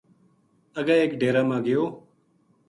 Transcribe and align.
اگے 0.79 0.95
ایک 1.01 1.11
ڈیرا 1.19 1.41
ما 1.49 1.57
گیو 1.65 1.83